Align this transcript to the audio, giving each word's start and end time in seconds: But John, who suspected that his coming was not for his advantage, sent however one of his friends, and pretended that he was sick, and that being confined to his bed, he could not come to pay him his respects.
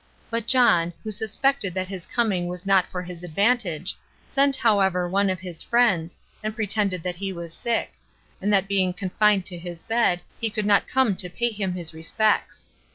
But 0.31 0.47
John, 0.47 0.93
who 1.03 1.11
suspected 1.11 1.75
that 1.75 1.87
his 1.87 2.07
coming 2.07 2.47
was 2.47 2.65
not 2.65 2.89
for 2.89 3.03
his 3.03 3.23
advantage, 3.23 3.95
sent 4.27 4.55
however 4.55 5.07
one 5.07 5.29
of 5.29 5.41
his 5.41 5.61
friends, 5.61 6.17
and 6.43 6.55
pretended 6.55 7.03
that 7.03 7.17
he 7.17 7.31
was 7.31 7.53
sick, 7.53 7.93
and 8.41 8.51
that 8.51 8.67
being 8.67 8.93
confined 8.93 9.45
to 9.45 9.59
his 9.59 9.83
bed, 9.83 10.21
he 10.39 10.49
could 10.49 10.65
not 10.65 10.87
come 10.87 11.15
to 11.17 11.29
pay 11.29 11.51
him 11.51 11.73
his 11.75 11.93
respects. 11.93 12.65